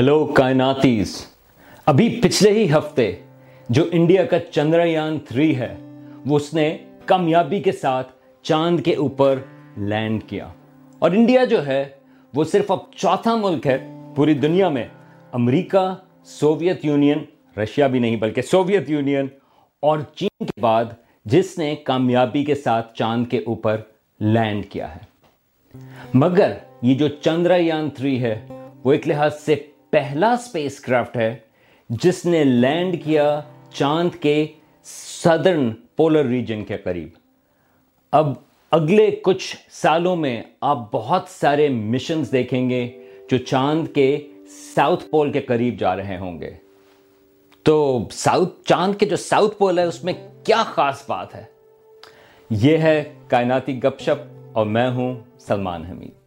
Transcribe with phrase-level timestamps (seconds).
[0.00, 1.10] Hello کائناتیز
[1.86, 3.10] ابھی پچھلے ہی ہفتے
[3.68, 5.68] جو انڈیا کا چندریان تھری ہے
[6.26, 6.64] وہ اس نے
[7.04, 8.12] کامیابی کے ساتھ
[8.44, 9.40] چاند کے اوپر
[9.76, 10.46] لینڈ کیا
[10.98, 11.82] اور انڈیا جو ہے
[12.34, 13.76] وہ صرف اب چوتھا ملک ہے
[14.16, 14.84] پوری دنیا میں
[15.32, 15.82] امریکہ
[16.24, 17.24] سوویت یونین
[17.56, 19.26] رشیا بھی نہیں بلکہ سوویت یونین
[19.82, 20.94] اور چین کے بعد
[21.24, 23.80] جس نے کامیابی کے ساتھ چاند کے اوپر
[24.20, 25.78] لینڈ کیا ہے
[26.14, 28.34] مگر یہ جو چندریان تھری ہے
[28.84, 29.56] وہ ایک لحاظ سے
[29.90, 31.36] پہلا سپیس کرافٹ ہے
[31.88, 33.40] جس نے لینڈ کیا
[33.72, 34.46] چاند کے
[34.84, 37.08] سدرن پولر ریجن کے قریب۔
[38.12, 38.32] اب
[38.70, 44.28] اگلے کچھ سالوں میں آپ بہت سارے مشنز دیکھیں گے جو چاند کے
[44.74, 46.50] ساؤتھ پول کے قریب جا رہے ہوں گے۔
[47.62, 50.12] تو ساؤتھ چاند کے جو ساؤتھ پول ہے، اس میں
[50.44, 51.44] کیا خاص بات ہے؟
[52.50, 56.19] یہ ہے کائناتی گپ شپ اور میں ہوں سلمان حمید۔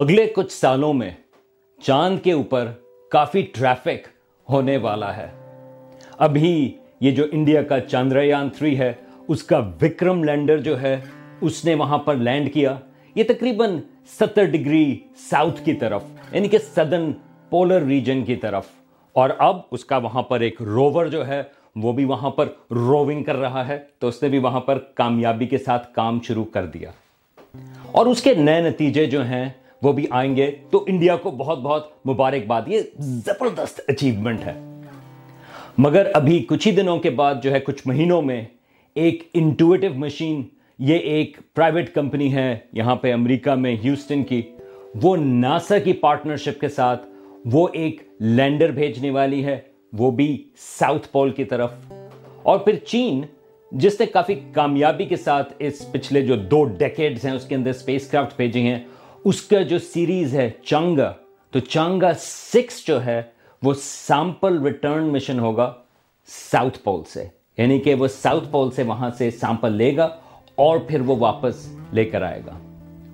[0.00, 1.10] اگلے کچھ سالوں میں
[1.82, 2.68] چاند کے اوپر
[3.10, 4.08] کافی ٹریفک
[4.48, 5.28] ہونے والا ہے۔
[6.18, 8.92] ابھی یہ جو انڈیا کا چاندریان تھری ہے،
[9.28, 11.00] اس کا وکرم لینڈر جو ہے،
[11.40, 12.76] اس نے وہاں پر لینڈ کیا۔
[13.14, 13.78] یہ تقریباً
[14.20, 17.12] ستر ڈگری ساؤتھ کی طرف یعنی کہ سدن
[17.50, 18.66] پولر ریجن کی طرف۔
[19.12, 21.42] اور اب اس کا وہاں پر ایک روور جو ہے،
[21.76, 25.46] وہ بھی وہاں پر روونگ کر رہا ہے۔ تو اس نے بھی وہاں پر کامیابی
[25.46, 26.90] کے ساتھ کام شروع کر دیا۔
[27.92, 29.48] اور اس کے نئے نتیجے جو ہیں
[29.82, 34.82] وہ بھی آئیں گے۔ تو انڈیا کو بہت بہت مبارکباد۔ یہ زبردست اچیومنٹ ہے۔
[35.78, 38.44] مگر ابھی کچھ ہی دنوں کے بعد جو ہے، کچھ مہینوں میں
[38.94, 40.42] ایک انٹویٹو مشین
[40.78, 44.42] یہ ایک پرائیویٹ کمپنی ہے یہاں پہ امریکہ میں، ہیوسٹن کی۔
[45.02, 47.06] وہ ناسا کی پارٹنرشپ کے ساتھ
[47.44, 49.60] وہ ایک لینڈر بھیجنے والی ہے۔
[49.92, 51.72] وہ بھی ساؤتھ پول کی طرف۔
[52.42, 53.20] اور پھر چین،
[53.72, 57.72] جس نے کافی کامیابی کے ساتھ اس پچھلے جو دو ڈیکیڈز ہیں، اس کے اندر
[57.72, 58.78] سپیس کرافٹ بھیجی ہیں۔
[59.24, 61.12] اس کا جو سیریز ہے چانگا
[61.50, 63.22] تو چانگا سکس جو ہے،
[63.62, 65.74] وہ سیمپل ریٹرن مشن ہوگا
[66.26, 67.26] ساؤتھ پول سے۔
[67.58, 70.08] یعنی کہ وہ ساؤتھ پول سے وہاں سے سیمپل لے گا
[70.54, 72.58] اور پھر وہ واپس لے کر آئے گا۔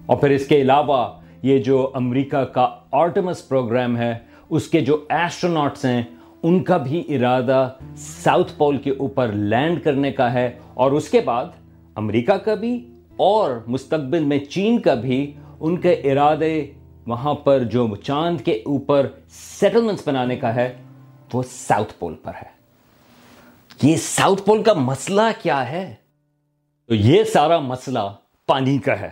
[0.06, 4.14] اور پھر اس کے علاوہ یہ جو امریکہ کا آرٹمس پروگرام ہے،
[4.50, 6.02] اس کے جو ایسٹروناٹس ہیں،
[6.42, 11.20] ان کا بھی ارادہ ساؤتھ پول کے اوپر لینڈ کرنے کا ہے۔ اور اس کے
[11.20, 11.44] بعد
[11.94, 16.72] امریکہ کا بھی اور مستقبل میں چین کا بھی ان کے ارادے
[17.06, 20.82] وہاں پر جو چاند کے اوپر سیٹلمنٹس بنانے کا ہے،
[21.32, 22.56] وہ ساؤتھ پول پر ہے۔
[23.82, 25.94] یہ ساؤتھ پول کا مسئلہ کیا ہے؟
[26.86, 27.98] تو یہ سارا مسئلہ
[28.46, 29.10] پانی کا ہے۔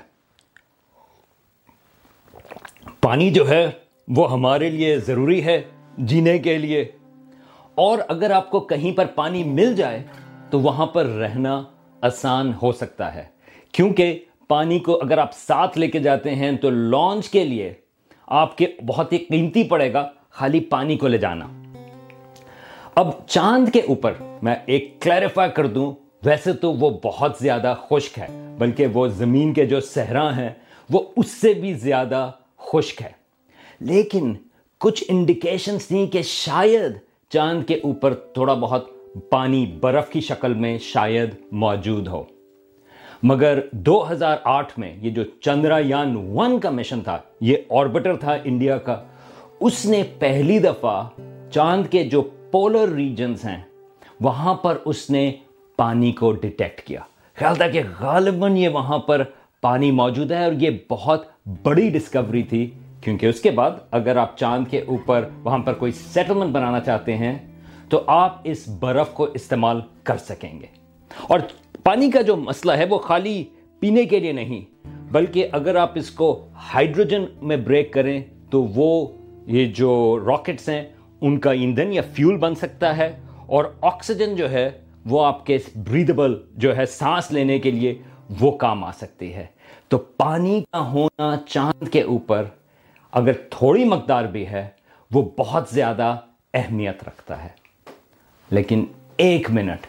[3.00, 3.71] پانی جو ہے،
[4.09, 5.62] وہ ہمارے لیے ضروری ہے،
[5.99, 6.91] جینے کے لیے۔
[7.75, 10.03] اور اگر آپ کو کہیں پر پانی مل جائے،
[10.50, 11.62] تو وہاں پر رہنا
[12.00, 13.26] آسان ہو سکتا ہے۔
[13.72, 17.75] کیونکہ پانی کو اگر آپ ساتھ لے کے جاتے ہیں تو لانچ کے لیے
[18.27, 21.47] آپ کے بہت ہی قیمتی پڑے گا خالی پانی کو لے جانا۔
[22.94, 24.12] اب چاند کے اوپر
[24.43, 25.93] میں ایک کلیریفائی کر دوں،
[26.25, 30.50] ویسے تو وہ بہت زیادہ خشک ہے، بلکہ وہ زمین کے جو صحرا ہیں،
[30.91, 33.11] وہ اس سے بھی زیادہ خشک ہے۔
[33.81, 34.34] لیکن
[34.78, 36.93] کچھ انڈیکیشنز تھیں کہ شاید
[37.31, 38.88] چاند کے اوپر تھوڑا بہت
[39.31, 42.25] پانی برف کی شکل میں شاید موجود ہو۔
[43.27, 48.37] مگر دو ہزار آٹھ میں یہ جو چندریان ون کا مشن تھا، یہ آربٹر تھا
[48.45, 49.03] انڈیا کا،
[49.61, 51.09] اس نے پہلی دفعہ
[51.51, 53.62] چاند کے جو پولر ریجنز ہیں،
[54.21, 55.33] وہاں پر اس نے
[55.77, 57.01] پانی کو ڈیٹیکٹ کیا۔
[57.35, 59.23] خیال تھا کہ غالباً یہ وہاں پر
[59.61, 61.27] پانی موجود ہے اور یہ بہت
[61.62, 62.71] بڑی ڈسکوری تھی،
[63.01, 67.17] کیونکہ اس کے بعد اگر آپ چاند کے اوپر وہاں پر کوئی سیٹلمنٹ بنانا چاہتے
[67.17, 67.39] ہیں،
[67.89, 70.67] تو آپ اس برف کو استعمال کر سکیں گے۔
[71.23, 71.39] اور
[71.84, 73.45] پانی کا جو مسئلہ ہے وہ خالی
[73.81, 79.06] پینے کے لیے نہیں، بلکہ اگر آپ اس کو ہائیڈروجن میں بریک کریں تو وہ
[79.47, 80.84] یہ جو راکٹس ہیں،
[81.21, 84.71] ان کا ایندھن یا فیول بن سکتا ہے اور آکسیجن جو ہے
[85.06, 87.94] وہ آپ کے بریدبل جو ہے سانس لینے کے لیے
[88.41, 89.47] وہ کام آ سکتی ہے۔
[89.88, 92.44] تو پانی کا ہونا چاند کے اوپر
[93.12, 94.69] اگر تھوڑی مقدار بھی ہے،
[95.12, 96.17] وہ بہت زیادہ
[96.55, 97.49] اہمیت رکھتا ہے۔
[98.50, 98.85] لیکن
[99.17, 99.87] ایک منٹ،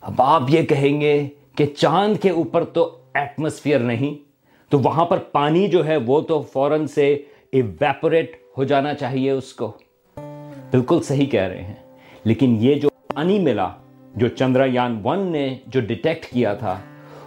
[0.00, 1.28] اب آپ یہ کہیں گے
[1.58, 4.14] کہ چاند کے اوپر تو ایٹماسفیئر نہیں،
[4.68, 7.22] تو وہاں پر پانی جو ہے وہ تو فوراً سے
[7.52, 9.72] ایویپوریٹ ہو جانا چاہیے اس کو۔
[10.70, 11.74] بالکل صحیح کہہ رہے ہیں۔
[12.24, 13.68] لیکن یہ جو پانی ملا،
[14.16, 16.80] جو چندریان ون نے جو ڈیٹیکٹ کیا تھا،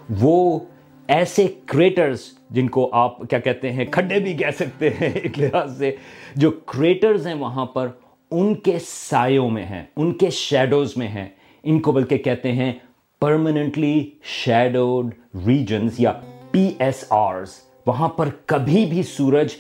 [0.10, 0.60] وہ
[1.07, 2.19] ایسے کریٹرز
[2.50, 5.95] جن کو آپ کیا کہتے ہیں، کھڈے بھی کہہ سکتے ہیں ایک لحاظ سے،
[6.36, 7.88] جو کریٹرز ہیں وہاں پر،
[8.31, 11.30] ان کے سایوں میں ہیں، ان کے شیڈوز میں ہیں۔
[11.63, 12.74] ان کو بلکہ کہتے ہیں
[13.22, 15.14] پرماننٹلی شیڈوڈ
[15.48, 16.12] ریجنز یا
[16.52, 17.50] پی ایس آرز
[17.86, 19.54] وہاں پر کبھی بھی سورج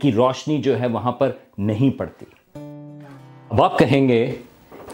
[0.00, 2.26] کی روشنی جو ہے وہاں پر نہیں پڑتی۔
[3.48, 4.34] اب آپ کہیں گے،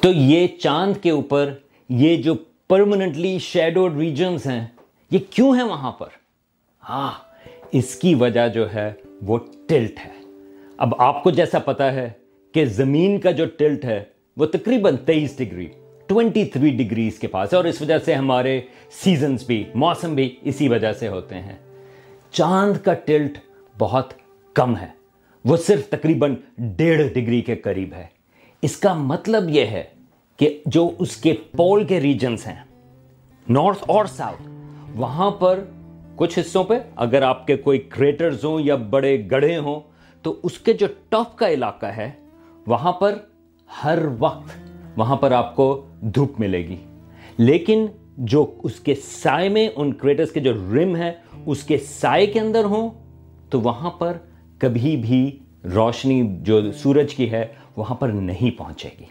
[0.00, 1.52] تو یہ چاند کے اوپر
[1.88, 2.34] یہ جو
[2.68, 4.66] پرماننٹلی شیڈوڈ ریجنز ہیں،
[5.10, 6.08] یہ کیوں ہیں وہاں پر؟
[6.88, 7.12] ہاں
[7.72, 8.92] اس کی وجہ جو ہے
[9.22, 9.38] وہ
[9.68, 10.12] ٹلٹ ہے۔
[10.76, 12.10] اب آپ کو جیسا پتا ہے
[12.52, 14.04] کہ زمین کا جو ٹلٹ ہے
[14.36, 15.66] وہ تقریباً تیئیس ڈگری
[16.06, 18.60] ٹوینٹی تھری ڈگریز کے پاس ہے اور اس وجہ سے ہمارے
[18.90, 21.56] سیزنز بھی، موسم بھی اسی وجہ سے ہوتے ہیں۔
[22.30, 23.38] چاند کا ٹلٹ
[23.78, 24.12] بہت
[24.54, 24.86] کم ہے۔
[25.44, 28.06] وہ صرف تقریباً ڈیڑھ ڈگری کے قریب ہے۔
[28.62, 29.84] اس کا مطلب یہ ہے
[30.36, 32.64] کہ جو اس کے پول کے ریجنز ہیں
[33.48, 34.48] نارتھ اور ساؤتھ
[34.96, 35.64] وہاں پر
[36.16, 39.80] کچھ حصوں پہ اگر آپ کے کوئی کریٹرز ہوں یا بڑے گڑھے ہوں،
[40.22, 42.10] تو اس کے جو ٹاپ کا علاقہ ہے،
[42.66, 43.14] وہاں پر
[43.84, 44.65] ہر وقت
[44.96, 46.76] وہاں پر آپ کو دھوپ ملے گی۔
[47.38, 51.12] لیکن جو اس کے سائے میں ان کریٹرز کے جو رم ہے،
[51.46, 52.90] اس کے سائے کے اندر ہوں،
[53.50, 54.16] تو وہاں پر
[54.58, 55.38] کبھی بھی
[55.74, 57.46] روشنی جو سورج کی ہے،
[57.76, 59.04] وہاں پر نہیں پہنچے گی۔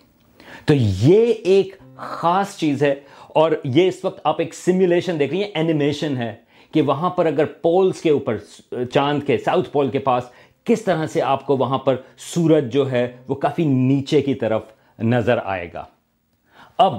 [0.65, 2.95] تو یہ ایک خاص چیز ہے،
[3.27, 6.35] اور یہ اس وقت آپ ایک سیمولیشن دیکھ رہی ہیں اینیمیشن ہے
[6.73, 8.37] کہ وہاں پر اگر پولز کے اوپر،
[8.93, 10.23] چاند کے ساؤتھ پول کے پاس
[10.63, 14.61] کس طرح سے آپ کو وہاں پر سورج جو ہے، وہ کافی نیچے کی طرف
[14.99, 15.85] نظر آئے گا۔
[16.77, 16.93] اب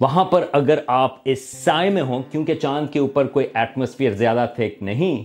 [0.00, 4.46] وہاں پر اگر آپ اس سائے میں ہوں، کیونکہ چاند کے اوپر کوئی ایٹماسفیئر زیادہ
[4.56, 5.24] تھیک نہیں،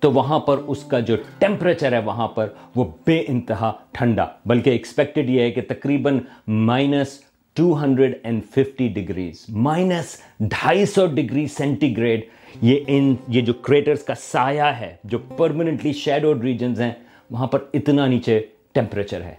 [0.00, 4.70] تو وہاں پر اس کا جو ٹیمپریچر ہے وہاں پر وہ بے انتہا ٹھنڈا، بلکہ
[4.70, 7.20] ایکسپیکٹڈ یہ ہے کہ تقریباً minus
[7.54, 12.20] two hundred and fifty degrees minus ڈھائی سو ڈگری سینٹی گریڈ
[12.62, 16.92] یہ ان، یہ جو کریٹرز کا سایہ ہے، جو پرماننٹلی شیڈوڈ ریجنز ہیں،
[17.30, 18.40] وہاں پر اتنا نیچے
[18.72, 19.34] ٹیمپریچر ہے۔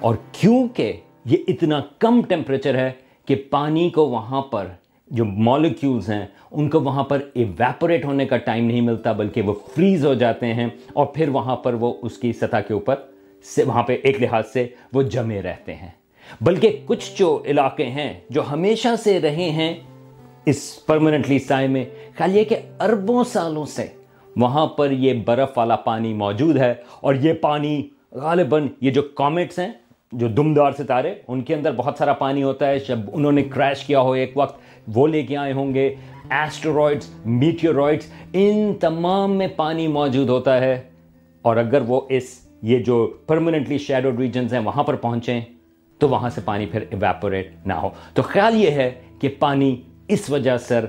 [0.00, 0.92] اور کیونکہ
[1.24, 2.90] یہ اتنا کم ٹیمپریچر ہے
[3.26, 4.66] کہ پانی کو وہاں پر
[5.10, 9.54] جو مالیکیولز ہیں، ان کو وہاں پر ایویپوریٹ ہونے کا ٹائم نہیں ملتا، بلکہ وہ
[9.74, 12.94] فریز ہو جاتے ہیں اور پھر وہاں پر وہ اس کی سطح کے اوپر
[13.44, 15.88] سے، وہاں پہ ایک لحاظ سے وہ جمے رہتے ہیں۔
[16.40, 19.74] بلکہ کچھ جو علاقے ہیں جو ہمیشہ سے رہے ہیں
[20.46, 21.84] اس پرماننٹلی سائے میں،
[22.18, 23.86] خیال یہ کہ اربوں سالوں سے
[24.36, 29.58] وہاں پر یہ برف والا پانی موجود ہے اور یہ پانی غالباً یہ جو کامٹس
[29.58, 29.72] ہیں
[30.14, 33.84] جو دمدار ستارے، ان کے اندر بہت سارا پانی ہوتا ہے۔ جب انہوں نے کریش
[33.84, 34.60] کیا ہو ایک وقت،
[34.94, 35.94] وہ لے کے آئے ہوں گے۔
[36.30, 40.82] ایسٹرائڈس میٹیورائڈس ان تمام میں پانی موجود ہوتا ہے۔
[41.42, 45.40] اور اگر وہ اس، یہ جو پرماننٹلی شیڈو ریجنز ہیں، وہاں پر پہنچیں،
[45.98, 48.90] تو وہاں سے پانی پھر ایویپوریٹ نہ ہو۔ تو خیال یہ ہے
[49.20, 50.84] کہ پانی اس وجہ سر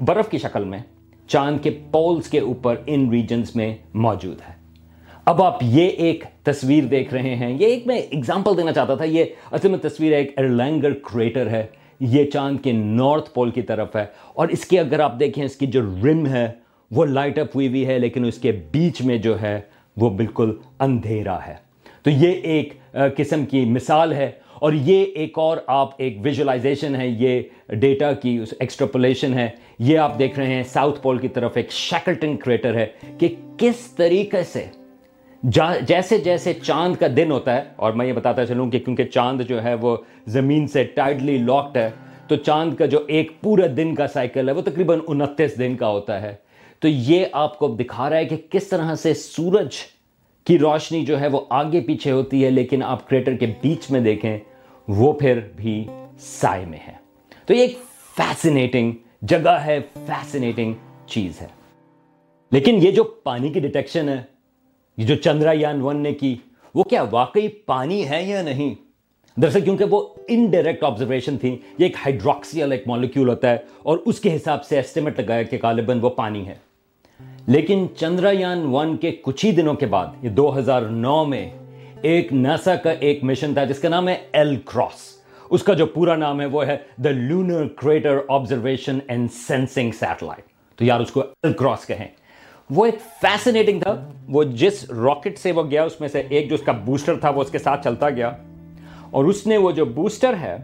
[0.00, 0.78] برف کی شکل میں،
[1.26, 4.61] چاند کے پولز کے اوپر، ان ریجنز میں موجود ہے۔
[5.24, 9.04] اب آپ یہ ایک تصویر دیکھ رہے ہیں۔ یہ ایک میں اگزامپل دینا چاہتا تھا،
[9.04, 11.66] یہ اصل میں تصویر ایک ارلینگر کریٹر ہے۔
[12.00, 14.04] یہ چاند کے نارتھ پول کی طرف ہے۔
[14.34, 16.48] اور اس کے اگر آپ دیکھیں، اس کی جو رم ہے،
[16.90, 19.60] وہ لائٹ اپ ہوئی ہوئی ہے، لیکن اس کے بیچ میں جو ہے،
[19.96, 21.54] وہ بالکل اندھیرا ہے۔
[22.02, 27.08] تو یہ ایک قسم کی مثال ہے۔ اور یہ ایک اور آپ ایک ویژولائزیشن ہے،
[27.08, 29.48] یہ ڈیٹا کی ایکسٹراپولیشن ہے۔
[29.78, 32.86] یہ آپ دیکھ رہے ہیں ساؤتھ پول کی طرف ایک شیکلٹن کریٹر ہے
[33.18, 34.81] کہ کس طریقے سے
[35.42, 39.40] جیسے جیسے چاند کا دن ہوتا ہے، اور میں یہ بتاتا چلوں کہ کیونکہ چاند
[39.40, 39.96] جو ہے وہ
[40.26, 41.90] زمین سے ٹائٹلی لاکڈ ہے،
[42.28, 45.88] تو چاند کا جو ایک پورا دن کا سائیکل ہے، وہ تقریباً انتیس دن کا
[45.88, 46.34] ہوتا ہے۔
[46.80, 49.76] تو یہ آپ کو دکھا رہا ہے کہ کس طرح سے سورج
[50.46, 54.00] کی روشنی جو ہے وہ آگے پیچھے ہوتی ہے، لیکن آپ کریٹر کے بیچ میں
[54.00, 54.38] دیکھیں،
[54.88, 55.84] وہ پھر بھی
[56.18, 56.92] سائے میں ہے۔
[57.46, 57.78] تو یہ ایک
[58.16, 60.74] فیسنیٹنگ جگہ ہے فیسنیٹنگ
[61.06, 61.46] چیز ہے۔
[62.52, 64.31] لیکن یہ جو پانی کی ڈیٹیکشن ہے
[65.02, 66.36] یہ جو چندریان ون نے کی،
[66.74, 68.74] وہ کیا واقعی پانی ہے یا نہیں؟
[69.40, 74.20] دراصل کیونکہ وہ انڈائریکٹ آبزرویشن تھی، یہ ایک ہائیڈروکسیل ایک مالیکیول ہوتا ہے اور اس
[74.20, 76.54] کے حساب سے ایسٹیمیٹ لگایا کہ غالباً وہ پانی ہے۔
[77.46, 81.50] لیکن چندریان ون کے کچھ ہی دنوں کے بعد، یہ دو ہزار نو میں،
[82.02, 85.00] ایک ناسا کا ایک مشن تھا جس کا نام ہے ایل کراس۔
[85.50, 90.44] اس کا جو پورا نام ہے، وہ ہے the lunar crater observation and sensing satellite
[90.76, 92.08] تو یار اس کو ایل کراس کہیں۔
[92.74, 96.54] وہ ایک فیسنیٹنگ تھا۔ وہ جس راکٹ سے وہ گیا، اس میں سے ایک جو
[96.54, 98.32] اس کا بوسٹر تھا، وہ اس کے ساتھ چلتا گیا۔
[99.10, 100.56] اور اس نے وہ جو بوسٹر ہے،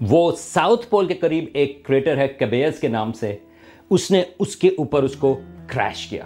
[0.00, 3.36] وہ ساؤتھ پول کے قریب ایک کریٹر ہے کبیز کے نام سے۔
[3.90, 6.24] اس نے اس کے اوپر اس کو کریش کیا۔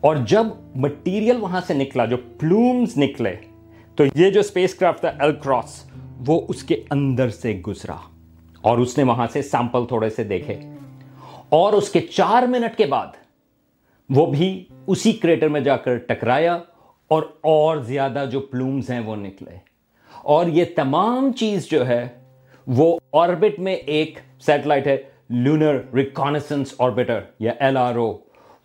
[0.00, 0.46] اور جب
[0.76, 3.36] مٹیریل وہاں سے نکلا، جو پلومز نکلے،
[3.94, 5.82] تو یہ جو اسپیس کرافٹ تھا ایل کراس
[6.26, 7.96] وہ اس کے اندر سے گزرا۔
[8.60, 10.54] اور اس نے وہاں سے سیمپل تھوڑے سے دیکھے۔
[11.48, 13.06] اور اس کے چار منٹ کے بعد
[14.08, 16.58] وہ بھی اسی کریٹر میں جا کر ٹکرایا
[17.08, 19.56] اور اور زیادہ جو پلومز ہیں وہ نکلے۔
[20.24, 22.08] اور یہ تمام چیز جو ہے،
[22.66, 24.96] وہ آربٹ میں ایک سیٹلائٹ ہے
[25.30, 28.12] لونر ریکانسنس آربیٹر یا ایل آر او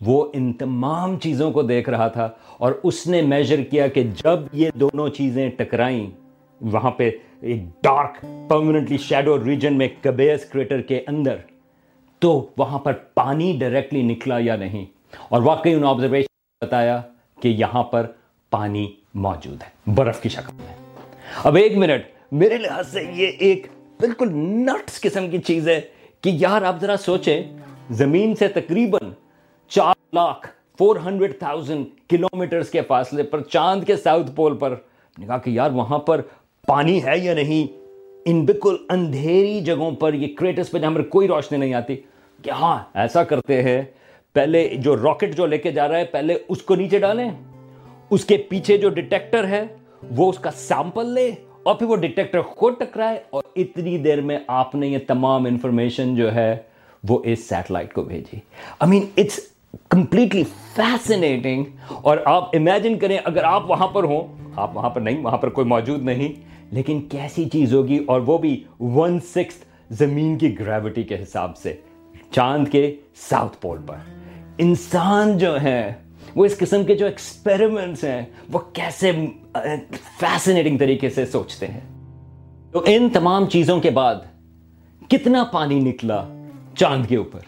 [0.00, 4.40] وہ ان تمام چیزوں کو دیکھ رہا تھا اور اس نے میجر کیا کہ جب
[4.52, 6.06] یہ دونوں چیزیں ٹکرائیں،
[6.60, 11.36] وہاں پہ ایک ڈارک پرماننٹلی شیڈو ریجن میں کبیس کریٹر کے اندر،
[12.18, 14.84] تو وہاں پر پانی ڈائریکٹلی نکلا یا نہیں؟
[15.28, 17.02] اور واقعی ان آبزرویشن بتایا
[17.40, 18.06] کہ یہاں پر
[18.50, 20.74] پانی موجود ہے، برف کی شکل میں۔
[21.44, 22.02] اب ایک منٹ،
[22.32, 23.66] میرے لحاظ سے یہ ایک
[24.00, 25.80] بالکل نٹس قسم کی چیز ہے
[26.20, 27.44] کہ یار آپ ذرا سوچیں،
[27.90, 29.10] زمین سے تقریباً
[29.68, 31.86] چار lakh four hundred thousand
[32.32, 34.74] kilometres کے فاصلے پر، چاند کے ساؤتھ پول پر۔
[35.26, 36.20] کہا کہ یار وہاں پر
[36.66, 37.72] پانی ہے یا نہیں؟
[38.24, 41.96] ان بالکل اندھیری جگہوں پر یہ کریٹرز پہ جہاں پر کوئی روشنی نہیں آتی۔
[42.42, 43.82] کہ ہاں ایسا کرتے ہیں
[44.34, 47.30] پہلے جو راکٹ جو لے کے جا رہا ہے، پہلے اس کو نیچے ڈالیں۔
[48.10, 49.62] اس کے پیچھے جو ڈیٹیکٹر ہے،
[50.16, 51.30] وہ اس کا سیمپل لے
[51.62, 56.14] اور پھر وہ ڈیٹیکٹر خود ٹکرائے اور اتنی دیر میں آپ نے یہ تمام انفارمیشن
[56.16, 56.56] جو ہے،
[57.08, 58.38] وہ اس سیٹلائٹ کو بھیجی۔
[58.78, 59.38] I mean it's
[59.88, 61.64] completely fascinating
[62.02, 65.48] اور آپ امیجن کریں، اگر آپ وہاں پر ہوں، آپ وہاں پر نہیں، وہاں پر
[65.48, 66.32] کوئی موجود نہیں،
[66.74, 71.76] لیکن کیسی چیز ہوگی اور وہ بھی ون سکس زمین کی گریوٹی کے حساب سے،
[72.30, 72.94] چاند کے
[73.30, 74.11] ساؤتھ پول پر۔
[74.58, 75.94] انسان جو ہے
[76.34, 79.12] وہ اس قسم کے جو ایکسپیریمنٹس ہیں، وہ کیسے
[80.20, 81.80] فیسنیٹنگ طریقے سے سوچتے ہیں۔
[82.72, 84.14] تو ان تمام چیزوں کے بعد
[85.08, 86.28] کتنا پانی نکلا
[86.76, 87.40] چاند کے اوپر؟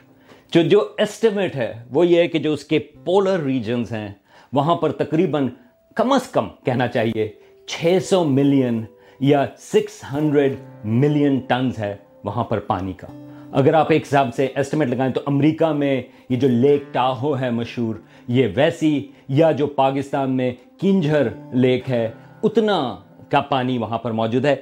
[0.52, 4.08] جو جو ایسٹیمیٹ ہے، وہ یہ ہے کہ جو اس کے پولر ریجنز ہیں،
[4.52, 5.48] وہاں پر تقریباً
[5.94, 7.32] کم از کم کہنا چاہیے،
[7.66, 8.84] چھ سو ملین
[9.20, 13.06] یا سکس ہنڈریڈ ملین ٹنز ہے وہاں پر پانی کا۔
[13.54, 17.50] اگر آپ ایک حساب سے ایسٹیمیٹ لگائیں تو امریکہ میں یہ جو لیک ٹاہو ہے
[17.50, 17.94] مشہور،
[18.28, 22.10] یہ ویسی، یا جو پاکستان میں کنجھر لیک ہے،
[22.42, 22.96] اتنا
[23.28, 24.56] کا پانی وہاں پر موجود ہے۔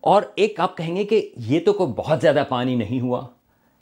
[0.00, 3.22] اور ایک آپ کہیں گے کہ یہ تو کوئی بہت زیادہ پانی نہیں ہوا،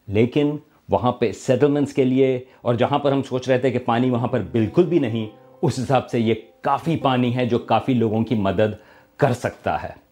[0.07, 0.57] لیکن
[0.90, 4.28] وہاں پہ سیٹلمنٹس کے لیے اور جہاں پر ہم سوچ رہے تھے کہ پانی وہاں
[4.28, 5.26] پر بالکل بھی نہیں،
[5.62, 8.75] اس حساب سے یہ کافی پانی ہے جو کافی لوگوں کی مدد
[9.16, 10.02] کر سکتا ہے۔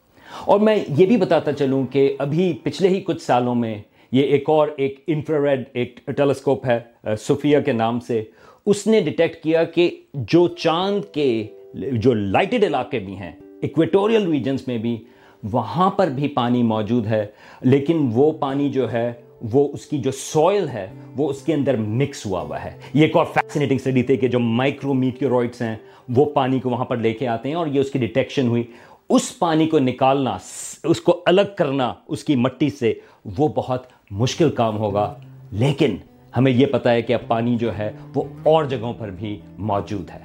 [0.45, 4.45] اور میں یہ بھی بتاتا چلوں کہ ابھی پچھلے ہی کچھ سالوں میں یہ ایک
[4.47, 6.81] اور ایک انفراریڈ ایک ٹیلیسکوپ ہے
[7.21, 8.25] صوفیہ کے نام سے۔
[8.67, 14.69] اس نے ڈیٹیکٹ کیا کہ جو چاند کے جو لائٹڈ علاقے بھی ہیں ایکویٹوریل ریجنز
[14.69, 15.05] میں بھی،
[15.53, 17.27] وہاں پر بھی پانی موجود ہے۔
[17.63, 19.13] لیکن وہ پانی جو ہے،
[19.53, 20.87] وہ اس کی جو سوئل ہے،
[21.17, 24.29] وہ اس کے اندر مکس ہوا ہوا ہے۔ یہ ایک اور فیسنیٹنگ اسٹڈی تھے کہ
[24.29, 25.77] جو مائکرو میٹیورائٹس ہیں،
[26.09, 28.63] وہ پانی کو وہاں پر لے کے آتے ہیں اور یہ اس کی ڈیٹیکشن ہوئی۔
[29.11, 30.39] اس پانی کو نکالنا،
[30.85, 32.95] اس کو الگ کرنا، اس کی مٹی سے،
[33.39, 35.15] وہ بہت مشکل کام ہوگا،
[35.51, 35.97] لیکن
[36.37, 40.11] ہمیں یہ پتا ہے کہ اب پانی جو ہے وہ اور جگہوں پر بھی موجود
[40.11, 40.25] ہے۔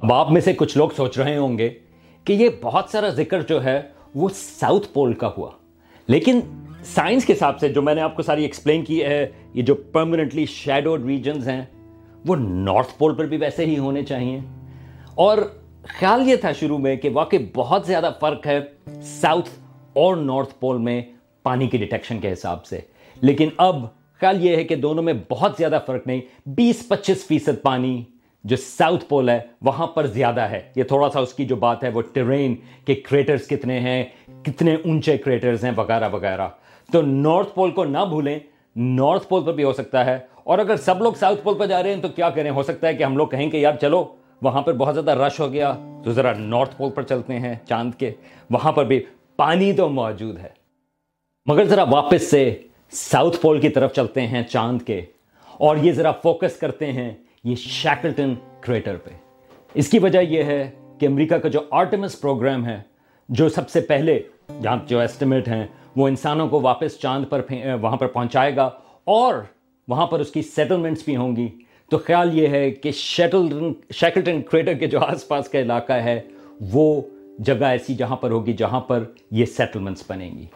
[0.00, 1.68] اب آپ میں سے کچھ لوگ سوچ رہے ہوں گے
[2.24, 3.82] کہ یہ بہت سارا ذکر جو ہے
[4.14, 5.50] وہ ساؤتھ پول کا ہوا۔
[6.06, 6.40] لیکن
[6.84, 9.74] سائنس کے حساب سے جو میں نے آپ کو ساری ایکسپلین کی ہے، یہ جو
[9.74, 11.64] پرماننٹلی شیڈوڈ ریجنز ہیں،
[12.26, 14.38] وہ نارتھ پول پر بھی ویسے ہی ہونے چاہیے
[15.14, 15.38] اور
[15.82, 18.60] خیال یہ تھا شروع میں کہ واقعی بہت زیادہ فرق ہے
[19.02, 19.48] ساؤتھ
[19.92, 21.02] اور نارتھ پول میں
[21.48, 22.80] پانی کی ڈیٹیکشن کے حساب سے۔
[23.20, 23.86] لیکن اب
[24.20, 28.04] خیال یہ ہے کہ دونوں میں بہت زیادہ فرق نہیں، بیس پچیس فیصد پانی
[28.44, 31.84] جو ساؤتھ پول ہے، وہاں پر زیادہ ہے۔ یہ تھوڑا سا اس کی جو بات
[31.84, 34.04] ہے، وہ ٹرین کے کریٹرز کتنے ہیں،
[34.42, 36.48] کتنے اونچے کریٹرز ہیں، وغیرہ وغیرہ۔
[36.92, 38.38] تو نارتھ پول کو نہ بھولیں
[38.76, 41.82] نارتھ پول پر بھی ہو سکتا ہے۔ اور اگر سب لوگ ساؤتھ پول پر جا
[41.82, 44.14] رہے ہیں، تو کیا کریں؟ ہو سکتا ہے کہ ہم لوگ کہیں کہ یار چلو،
[44.42, 47.94] وہاں پر بہت زیادہ رش ہو گیا، تو ذرا نارتھ پول پر چلتے ہیں چاند
[47.94, 48.10] کے۔
[48.50, 49.04] وہاں پر بھی
[49.36, 50.57] پانی تو موجود ہے۔
[51.48, 52.58] مگر ذرا واپس سے
[52.90, 55.00] ساؤتھ پول کی طرف چلتے ہیں چاند کے
[55.44, 57.10] اور یہ ذرا فوکس کرتے ہیں
[57.44, 59.10] یہ شیکلٹن کریٹر پہ۔
[59.74, 62.80] اس کی وجہ یہ ہے کہ امریکہ کا جو آرٹمس پروگرام ہے،
[63.28, 64.18] جو سب سے پہلے
[64.62, 67.42] جہاں جو ایسٹیمیٹ ہیں، وہ انسانوں کو واپس چاند پر
[67.80, 68.70] وہاں پر پہنچائے گا
[69.04, 69.34] اور
[69.88, 71.48] وہاں پر اس کی سیٹلمنٹس بھی ہوں گی۔
[71.90, 76.20] تو خیال یہ ہے کہ شیکلٹن کریٹر کے جو آس پاس کا علاقہ ہے،
[76.72, 77.00] وہ
[77.38, 80.46] جگہ ایسی جہاں پر ہوگی جہاں پر یہ سیٹلمنٹس بنیں گی۔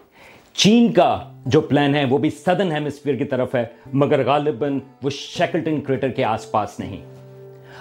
[0.55, 5.11] چین کا جو پلان ہے وہ بھی سدن ہیمسفیئر کی طرف ہے، مگر غالباً وہ
[5.11, 7.01] شیکلٹن کریٹر کے آس پاس نہیں۔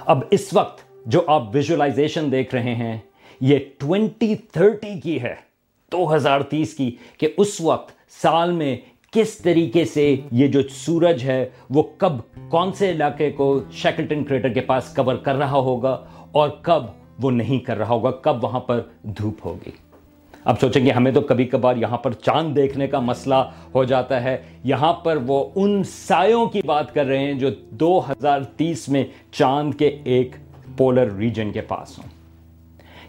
[0.06, 2.98] اب اس وقت جو آپ ویژولائزیشن دیکھ رہے ہیں،
[3.42, 5.36] یہ ٹوینٹی تھرٹی کی ہے،
[5.92, 8.78] دو ہزار تیس کی، کہ اس وقت سال میں
[9.12, 12.13] کس طریقے سے یہ جو سورج ہے، وہ کب
[12.50, 16.84] کون سے علاقے کو شیکلٹن کریٹر کے پاس کور کر رہا ہوگا اور کب
[17.20, 19.72] وہ نہیں کر رہا ہوگا، کب وہاں پر دھوپ ہوگی۔
[20.45, 23.36] اب سوچیں گے ہمیں تو کبھی کبھار یہاں پر چاند دیکھنے کا مسئلہ
[23.75, 28.00] ہو جاتا ہے۔ یہاں پر وہ ان سایوں کی بات کر رہے ہیں جو دو
[28.00, 30.36] ہزار تیس میں چاند کے ایک
[30.77, 32.07] پولر ریجن کے پاس ہوں۔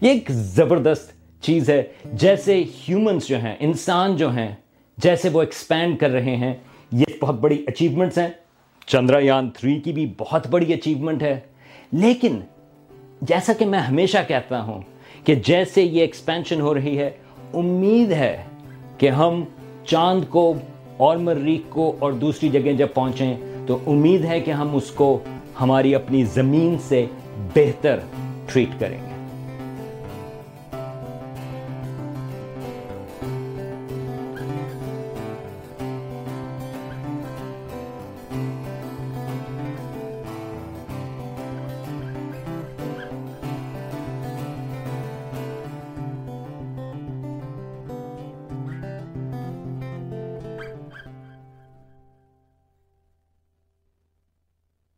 [0.01, 1.13] یہ ایک زبردست
[1.43, 4.55] چیز ہے۔ جیسے ہیومنس جو ہیں، انسان جو ہیں،
[4.99, 6.55] جیسے وہ ایکسپینڈ کر رہے ہیں،
[6.93, 8.29] یہ بہت بڑی اچیومنٹس ہیں۔
[8.87, 11.41] چندریان تھری کی بھی بہت بڑی اچیومنٹ ہے۔
[11.93, 12.41] لیکن
[13.23, 14.83] جیسا کہ میں ہمیشہ کہتا ہوں
[15.25, 17.11] کہ جیسے یہ ایکسپینشن ہو رہی ہے
[17.55, 18.43] امید ہے
[18.99, 19.45] کہ ہم
[19.87, 20.55] چاند کو
[20.97, 25.19] اور مریخ کو اور دوسری جگہ جب پہنچیں تو امید ہے کہ ہم اس کو
[25.61, 27.07] ہماری اپنی زمین سے
[27.55, 27.99] بہتر
[28.47, 29.12] ٹریٹ کریں گے۔